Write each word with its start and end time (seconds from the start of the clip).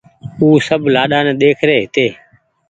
او 0.39 0.47
سب 0.67 0.81
لآڏآ 0.93 1.19
ني 1.25 1.33
ۮيک 1.39 1.59
رهي 1.67 1.75
هيتي 1.81 2.07